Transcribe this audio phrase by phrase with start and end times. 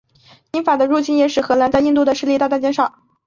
[0.53, 3.03] 英法的入侵也使荷兰在印度的势力大大减少。